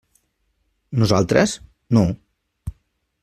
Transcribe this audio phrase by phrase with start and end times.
[1.03, 1.53] Nosaltres,
[1.99, 2.05] no.